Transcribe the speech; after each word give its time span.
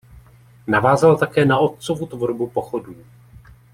Navázal 0.67 1.17
také 1.17 1.45
na 1.45 1.57
otcovu 1.59 2.05
tvorbu 2.05 2.49
pochodů. 2.49 2.95